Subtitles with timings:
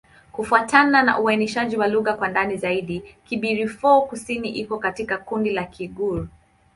[0.31, 6.27] Kufuatana na uainishaji wa lugha kwa ndani zaidi, Kibirifor-Kusini iko katika kundi la Kigur.